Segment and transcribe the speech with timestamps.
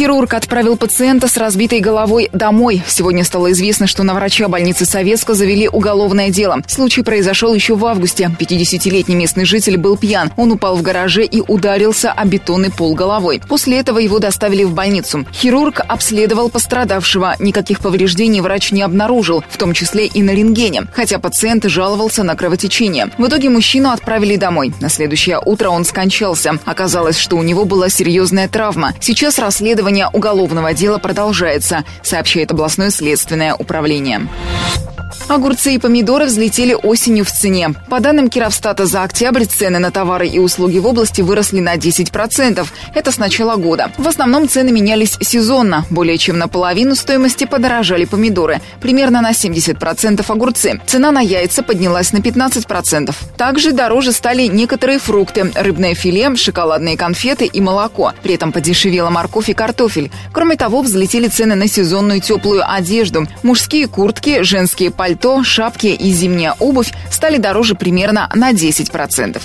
[0.00, 2.82] Хирург отправил пациента с разбитой головой домой.
[2.86, 6.62] Сегодня стало известно, что на врача больницы Советска завели уголовное дело.
[6.68, 8.34] Случай произошел еще в августе.
[8.40, 10.32] 50-летний местный житель был пьян.
[10.38, 13.42] Он упал в гараже и ударился о бетонный пол головой.
[13.46, 15.26] После этого его доставили в больницу.
[15.34, 17.36] Хирург обследовал пострадавшего.
[17.38, 20.84] Никаких повреждений врач не обнаружил, в том числе и на рентгене.
[20.94, 23.10] Хотя пациент жаловался на кровотечение.
[23.18, 24.72] В итоге мужчину отправили домой.
[24.80, 26.58] На следующее утро он скончался.
[26.64, 28.94] Оказалось, что у него была серьезная травма.
[28.98, 34.28] Сейчас расследование Расследование уголовного дела продолжается, сообщает областное следственное управление.
[35.28, 37.74] Огурцы и помидоры взлетели осенью в цене.
[37.88, 42.66] По данным Кировстата, за октябрь цены на товары и услуги в области выросли на 10%.
[42.94, 43.92] Это с начала года.
[43.96, 45.84] В основном цены менялись сезонно.
[45.90, 48.60] Более чем на половину стоимости подорожали помидоры.
[48.80, 50.80] Примерно на 70% огурцы.
[50.86, 53.14] Цена на яйца поднялась на 15%.
[53.36, 58.12] Также дороже стали некоторые фрукты, рыбное филе, шоколадные конфеты и молоко.
[58.22, 60.10] При этом подешевела морковь и картофель.
[60.32, 63.26] Кроме того, взлетели цены на сезонную теплую одежду.
[63.42, 69.40] Мужские куртки, женские пальто, шапки и зимняя обувь стали дороже примерно на 10%.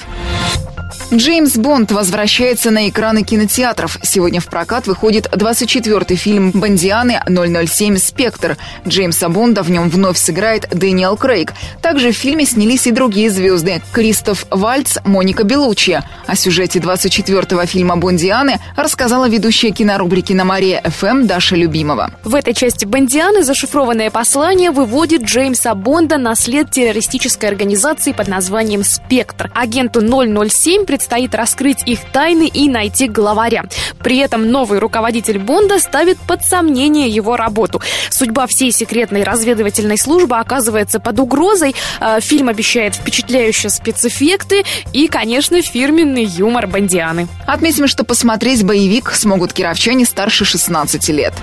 [1.16, 4.00] Джеймс Бонд возвращается на экраны кинотеатров.
[4.04, 8.58] Сегодня в прокат выходит 24-й фильм Бондианы 007 «Спектр».
[8.86, 11.54] Джеймса Бонда в нем вновь сыграет Дэниел Крейг.
[11.82, 16.04] Также в фильме снялись и другие звезды– Кристоф Вальц, Моника Белуччи.
[16.28, 22.12] О сюжете 24-го фильма Бондианы рассказала ведущая кинорубрики на Мария FM Даша Любимова.
[22.26, 28.84] В этой части Бондианы зашифрованное послание выводит Джеймса Бонда на след террористической организации под названием
[28.84, 29.50] «Спектр».
[29.56, 33.66] Агенту 007 предстоит раскрыть их тайны и найти главаря.
[34.00, 37.80] При этом новый руководитель Бонда ставит под сомнение его работу.
[38.10, 41.76] Судьба всей секретной разведывательной службы оказывается под угрозой.
[42.02, 44.64] Э, фильм обещает впечатляющие спецэффекты
[44.94, 47.28] и, конечно, фирменный юмор Бондианы.
[47.46, 51.36] Отметим, что посмотреть боевик смогут кировчане старше 16 лет.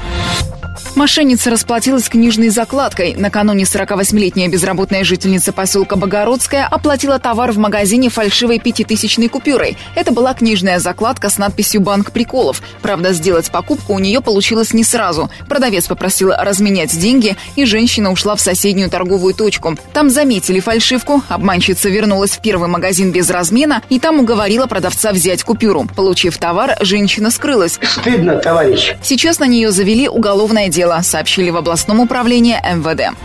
[0.94, 3.14] Мошенница расплатилась книжной закладкой.
[3.14, 9.76] Накануне 48-летняя безработная жительница поселка Богородская оплатила товар в магазине фальшивой пятитысячной купюрой.
[9.94, 12.62] Это была книжная закладка с надписью «Банк приколов».
[12.82, 15.30] Правда, сделать покупку у нее получилось не сразу.
[15.48, 19.76] Продавец попросил разменять деньги, и женщина ушла в соседнюю торговую точку.
[19.92, 25.42] Там заметили фальшивку, обманщица вернулась в первый магазин без размена и там уговорила продавца взять
[25.42, 25.86] купюру.
[25.96, 27.78] Получив товар, женщина скрылась.
[27.82, 28.94] Стыдно, товарищ.
[29.02, 33.16] Сейчас на нее завели уголовное дело, сообщили в областном управлении МВД.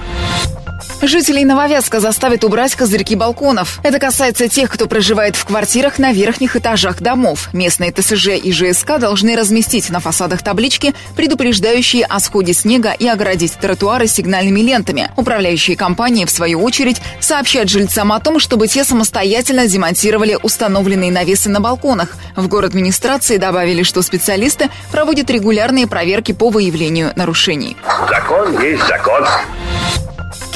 [1.02, 3.80] Жителей Нововязка заставят убрать козырьки балконов.
[3.84, 7.50] Это касается тех, кто проживает в квартирах на верхних этажах домов.
[7.54, 13.54] Местные ТСЖ и ЖСК должны разместить на фасадах таблички, предупреждающие о сходе снега и оградить
[13.54, 15.12] тротуары сигнальными лентами.
[15.16, 21.50] Управляющие компании, в свою очередь, сообщают жильцам о том, чтобы те самостоятельно демонтировали установленные навесы
[21.50, 22.16] на балконах.
[22.36, 27.78] В город администрации добавили, что специалисты проводят регулярные проверки по выявлению нарушений.
[28.10, 29.24] Закон есть закон.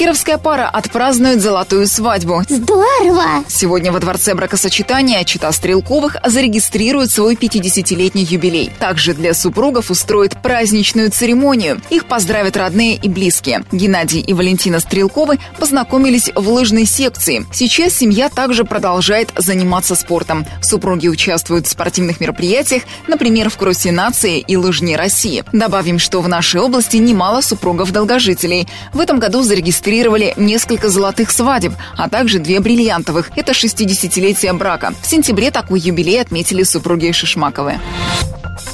[0.01, 2.41] Кировская пара отпразднует золотую свадьбу.
[2.49, 3.45] Здорово!
[3.47, 8.71] Сегодня во Дворце бракосочетания Чита Стрелковых зарегистрирует свой 50-летний юбилей.
[8.79, 11.79] Также для супругов устроит праздничную церемонию.
[11.91, 13.63] Их поздравят родные и близкие.
[13.71, 17.45] Геннадий и Валентина Стрелковы познакомились в лыжной секции.
[17.53, 20.47] Сейчас семья также продолжает заниматься спортом.
[20.63, 25.43] Супруги участвуют в спортивных мероприятиях, например, в Кроссе нации и Лыжне России.
[25.53, 28.67] Добавим, что в нашей области немало супругов-долгожителей.
[28.93, 33.31] В этом году зарегистрировали зарегистрировали несколько золотых свадеб, а также две бриллиантовых.
[33.35, 34.93] Это 60-летие брака.
[35.01, 37.75] В сентябре такой юбилей отметили супруги Шишмаковы.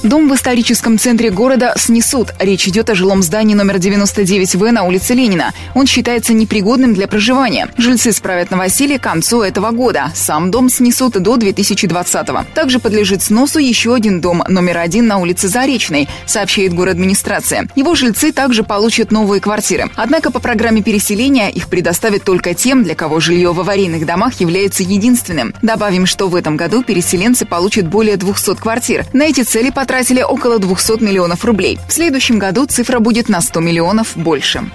[0.04, 2.34] Дом в историческом центре города снесут.
[2.40, 5.54] Речь идет о жилом здании номер 99В на улице Ленина.
[5.74, 7.70] Он считается непригодным для проживания.
[7.78, 10.12] Жильцы справят новоселье к концу этого года.
[10.14, 12.46] Сам дом снесут до 2020-го.
[12.54, 17.68] Также подлежит сносу еще один дом, номер один на улице Заречной, сообщает администрация.
[17.76, 19.90] Его жильцы также получат новые квартиры.
[19.96, 24.84] Однако по программе переселения их предоставят только тем, для кого жилье в аварийных домах является
[24.84, 25.54] единственным.
[25.62, 29.06] Добавим, что в этом году переселенцы получат более 200 квартир.
[29.14, 31.80] На эти цели потратили около 200 миллионов рублей.
[31.88, 34.70] В следующем году цифра будет на 100 миллионов больше.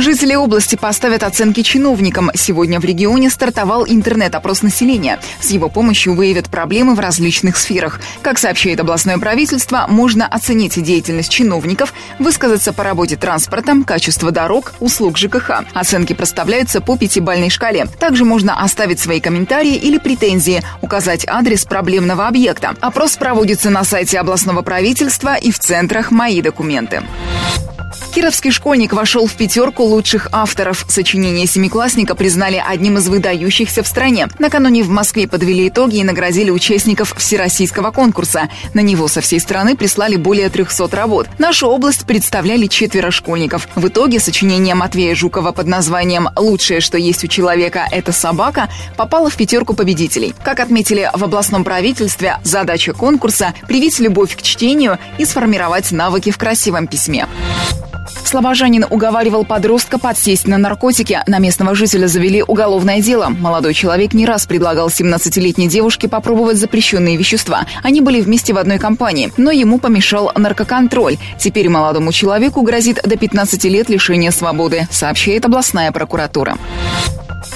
[0.00, 2.30] Жители области поставят оценки чиновникам.
[2.34, 5.20] Сегодня в регионе стартовал интернет-опрос населения.
[5.42, 8.00] С его помощью выявят проблемы в различных сферах.
[8.22, 15.18] Как сообщает областное правительство, можно оценить деятельность чиновников, высказаться по работе транспортом, качество дорог, услуг
[15.18, 15.64] ЖКХ.
[15.74, 17.84] Оценки проставляются по пятибальной шкале.
[17.98, 22.74] Также можно оставить свои комментарии или претензии, указать адрес проблемного объекта.
[22.80, 27.02] Опрос проводится на сайте областного правительства и в центрах «Мои документы».
[28.10, 30.84] Кировский школьник вошел в пятерку лучших авторов.
[30.88, 34.26] Сочинение семиклассника признали одним из выдающихся в стране.
[34.40, 38.48] Накануне в Москве подвели итоги и наградили участников всероссийского конкурса.
[38.74, 41.28] На него со всей страны прислали более 300 работ.
[41.38, 43.68] Нашу область представляли четверо школьников.
[43.76, 49.30] В итоге сочинение Матвея Жукова под названием «Лучшее, что есть у человека– это собака» попало
[49.30, 50.34] в пятерку победителей.
[50.42, 56.38] Как отметили в областном правительстве, задача конкурса– привить любовь к чтению и сформировать навыки в
[56.38, 57.28] красивом письме.
[58.24, 61.20] Слобожанин уговаривал подростка подсесть на наркотики.
[61.26, 63.28] На местного жителя завели уголовное дело.
[63.28, 67.66] Молодой человек не раз предлагал 17-летней девушке попробовать запрещенные вещества.
[67.82, 71.18] Они были вместе в одной компании, но ему помешал наркоконтроль.
[71.38, 76.56] Теперь молодому человеку грозит до 15 лет лишения свободы, сообщает областная прокуратура.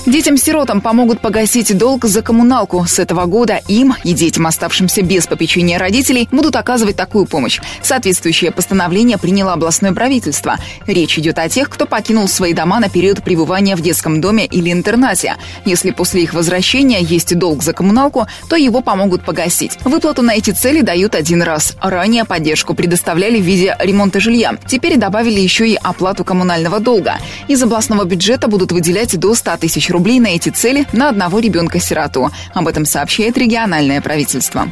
[0.06, 2.85] Детям-сиротам помогут погасить долг за коммуналку.
[2.87, 7.59] С этого года им и детям, оставшимся без попечения родителей, будут оказывать такую помощь.
[7.81, 10.59] Соответствующее постановление приняло областное правительство.
[10.87, 14.71] Речь идет о тех, кто покинул свои дома на период пребывания в детском доме или
[14.71, 15.37] интернате.
[15.65, 19.79] Если после их возвращения есть долг за коммуналку, то его помогут погасить.
[19.85, 21.77] Выплату на эти цели дают один раз.
[21.81, 24.59] Ранее поддержку предоставляли в виде ремонта жилья.
[24.67, 27.15] Теперь добавили еще и оплату коммунального долга.
[27.49, 32.31] Из областного бюджета будут выделять до 100 тысяч рублей на эти цели на одного ребенка-сироту.
[32.52, 34.69] Об этом сообщает региональное правительство.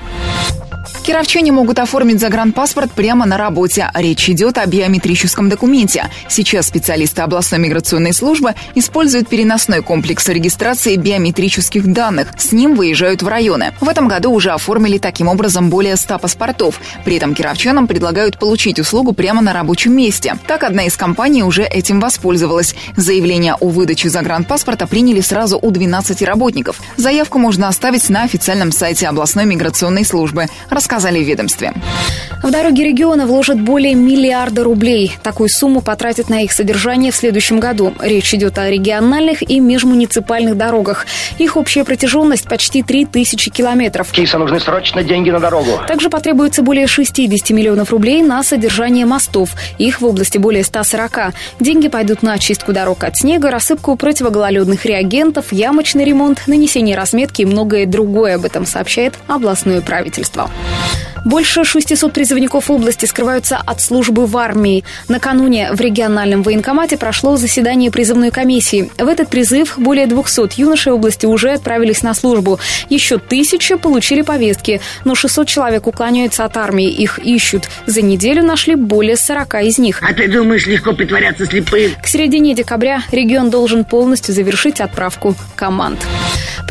[1.02, 3.90] Кировчане могут оформить загранпаспорт прямо на работе.
[3.92, 6.08] Речь идет о биометрическом документе.
[6.28, 12.28] Сейчас специалисты областной миграционной службы используют переносной комплекс регистрации биометрических данных.
[12.38, 13.74] С ним выезжают в районы.
[13.80, 16.80] В этом году уже оформили таким образом более 100 паспортов.
[17.04, 20.36] При этом кировчанам предлагают получить услугу прямо на рабочем месте.
[20.46, 22.76] Так, одна из компаний уже этим воспользовалась.
[22.96, 26.80] Заявление о выдаче загранпаспорта приняли сразу у 12 работников.
[26.96, 30.46] Заявку можно оставить на официальном сайте областной миграционной службы
[30.92, 31.72] рассказали в ведомстве.
[32.42, 35.16] В дороги региона вложат более миллиарда рублей.
[35.22, 37.94] Такую сумму потратят на их содержание в следующем году.
[38.00, 41.06] Речь идет о региональных и межмуниципальных дорогах.
[41.38, 44.10] Их общая протяженность почти 3000 километров.
[44.10, 45.80] Киса, нужны срочно деньги на дорогу.
[45.86, 49.50] Также потребуется более 60 миллионов рублей на содержание мостов.
[49.78, 51.32] Их в области более 140.
[51.60, 57.46] Деньги пойдут на очистку дорог от снега, рассыпку противогололедных реагентов, ямочный ремонт, нанесение разметки и
[57.46, 58.34] многое другое.
[58.34, 60.50] Об этом сообщает областное правительство.
[61.24, 64.84] Больше 600 призывников области скрываются от службы в армии.
[65.08, 68.90] Накануне в региональном военкомате прошло заседание призывной комиссии.
[68.98, 72.58] В этот призыв более 200 юношей области уже отправились на службу.
[72.88, 76.90] Еще тысячи получили повестки, но 600 человек уклоняются от армии.
[76.90, 77.68] Их ищут.
[77.86, 80.00] За неделю нашли более 40 из них.
[80.02, 81.92] А ты думаешь, легко притворяться слепым?
[82.02, 86.00] К середине декабря регион должен полностью завершить отправку команд.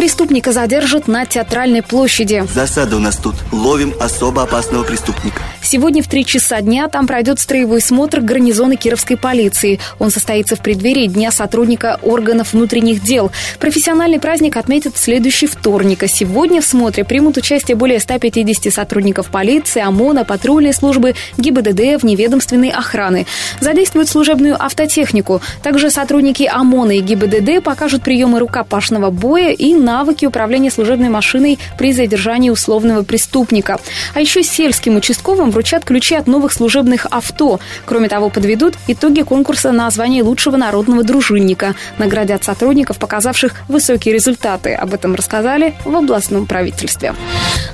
[0.01, 2.43] Преступника задержат на Театральной площади.
[2.51, 3.35] Засада у нас тут.
[3.51, 5.43] Ловим особо опасного преступника.
[5.61, 9.79] Сегодня в три часа дня там пройдет строевой смотр гарнизона Кировской полиции.
[9.99, 13.31] Он состоится в преддверии Дня сотрудника органов внутренних дел.
[13.59, 16.01] Профессиональный праздник отметят в следующий вторник.
[16.01, 22.69] А сегодня в смотре примут участие более 150 сотрудников полиции, ОМОНа, патрульной службы, ГИБДД, вневедомственной
[22.69, 23.27] охраны.
[23.59, 25.41] Задействуют служебную автотехнику.
[25.61, 31.91] Также сотрудники ОМОНа и ГИБДД покажут приемы рукопашного боя и навыки управления служебной машиной при
[31.91, 33.79] задержании условного преступника.
[34.13, 37.59] А еще сельским участковым вручат ключи от новых служебных авто.
[37.85, 41.75] Кроме того, подведут итоги конкурса на звание лучшего народного дружинника.
[41.97, 44.73] Наградят сотрудников, показавших высокие результаты.
[44.73, 47.13] Об этом рассказали в областном правительстве.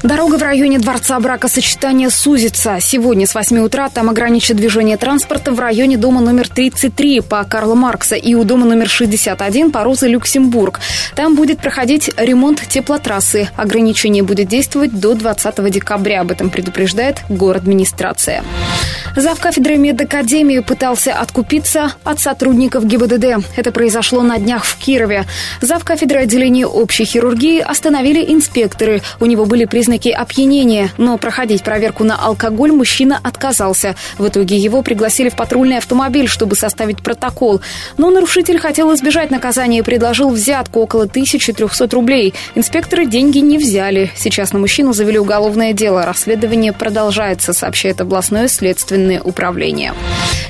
[0.03, 2.77] Дорога в районе Дворца бракосочетания сузится.
[2.79, 7.75] Сегодня с 8 утра там ограничат движение транспорта в районе дома номер 33 по Карла
[7.75, 10.79] Маркса и у дома номер 61 по Розы Люксембург.
[11.15, 13.49] Там будет проходить ремонт теплотрассы.
[13.55, 16.21] Ограничение будет действовать до 20 декабря.
[16.21, 18.43] Об этом предупреждает город администрация.
[19.17, 23.43] Зав кафедры медакадемии пытался откупиться от сотрудников ГИБДД.
[23.55, 25.25] Это произошло на днях в Кирове.
[25.59, 29.01] Зав кафедры отделения общей хирургии остановили инспекторы.
[29.19, 33.95] У него были признаки опьянения, но проходить проверку на алкоголь мужчина отказался.
[34.19, 37.61] В итоге его пригласили в патрульный автомобиль, чтобы составить протокол.
[37.97, 42.35] Но нарушитель хотел избежать наказания и предложил взятку около 1300 рублей.
[42.53, 44.11] Инспекторы деньги не взяли.
[44.15, 46.05] Сейчас на мужчину завели уголовное дело.
[46.05, 49.93] Расследование продолжается, сообщает областное следственное единое управление.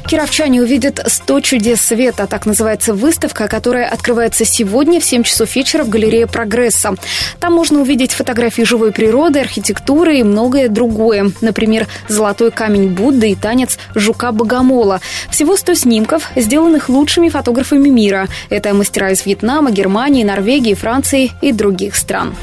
[0.08, 2.28] Кировчане увидят 100 чудес света.
[2.28, 6.96] Так называется выставка, которая открывается сегодня в 7 часов вечера в галерее «Прогресса».
[7.40, 11.32] Там можно увидеть фотографии живой природы, архитектуры и многое другое.
[11.42, 15.02] Например, золотой камень Будды и танец жука-богомола.
[15.30, 18.28] Всего 100 снимков, сделанных лучшими фотографами мира.
[18.50, 22.34] Это мастера из Вьетнама, Германии, Норвегии, Франции и других стран.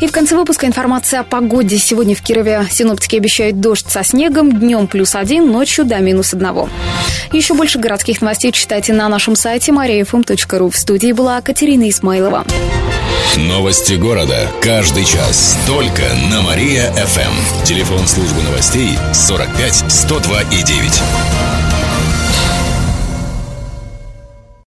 [0.00, 1.76] И в конце выпуска информация о погоде.
[1.76, 6.68] Сегодня в Кирове синоптики обещают дождь со снегом, днем плюс один, ночью до минус одного.
[7.32, 10.70] Еще больше городских новостей читайте на нашем сайте mariafm.ru.
[10.70, 12.44] В студии была Катерина Исмайлова.
[13.36, 14.48] Новости города.
[14.62, 15.58] Каждый час.
[15.66, 17.64] Только на Мария-ФМ.
[17.64, 21.57] Телефон службы новостей 45 102 и 9.